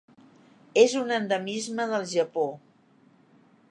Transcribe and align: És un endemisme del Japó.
És 0.85 0.95
un 1.01 1.13
endemisme 1.19 1.87
del 1.95 2.09
Japó. 2.17 2.51